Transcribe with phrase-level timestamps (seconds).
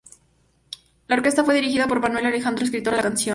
[1.05, 3.29] La orquesta fue dirigida por Manuel Alejandro, escritor de la canción.